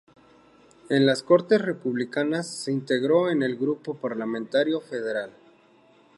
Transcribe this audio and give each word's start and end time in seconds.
En 0.89 1.05
las 1.05 1.21
Cortes 1.21 1.61
republicanas 1.61 2.47
se 2.47 2.71
integró 2.71 3.29
en 3.29 3.43
el 3.43 3.55
grupo 3.55 3.93
parlamentario 3.97 4.81
federal. 4.81 5.29